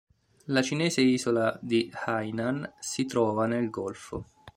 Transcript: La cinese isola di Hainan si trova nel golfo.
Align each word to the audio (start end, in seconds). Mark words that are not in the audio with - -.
La 0.47 0.63
cinese 0.63 1.01
isola 1.03 1.55
di 1.61 1.91
Hainan 1.93 2.67
si 2.79 3.05
trova 3.05 3.45
nel 3.45 3.69
golfo. 3.69 4.25